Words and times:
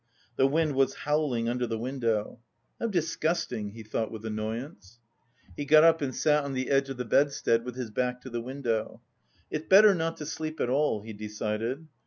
The 0.35 0.47
wind 0.47 0.73
was 0.73 0.95
howling 0.95 1.47
under 1.47 1.67
the 1.67 1.77
window. 1.77 2.39
"How 2.79 2.87
disgusting," 2.87 3.73
he 3.73 3.83
thought 3.83 4.09
with 4.09 4.25
annoyance. 4.25 4.97
He 5.55 5.63
got 5.63 5.83
up 5.83 6.01
and 6.01 6.15
sat 6.15 6.43
on 6.43 6.53
the 6.53 6.71
edge 6.71 6.89
of 6.89 6.97
the 6.97 7.05
bedstead 7.05 7.63
with 7.63 7.75
his 7.75 7.91
back 7.91 8.19
to 8.21 8.31
the 8.31 8.41
window. 8.41 9.01
"It's 9.51 9.67
better 9.69 9.93
not 9.93 10.17
to 10.17 10.25
sleep 10.25 10.59
at 10.59 10.71
all," 10.71 11.03
he 11.03 11.13
decided. 11.13 11.87